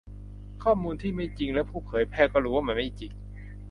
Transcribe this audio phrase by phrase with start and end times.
[0.63, 3.11] ข้อมูลที่ไม่จริง และผู้เผยแพร่ก็รู้ว่ามันไม่จริง